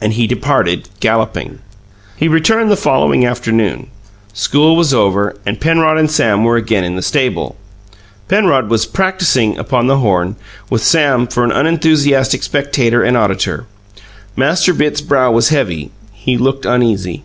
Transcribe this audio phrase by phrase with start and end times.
[0.00, 1.58] And he departed, galloping....
[2.14, 3.88] He returned the following afternoon.
[4.32, 7.56] School was over, and Penrod and Sam were again in the stable;
[8.28, 10.36] Penrod "was practising" upon the horn,
[10.70, 13.66] with Sam for an unenthusiastic spectator and auditor.
[14.36, 17.24] Master Bitts' brow was heavy; he looked uneasy.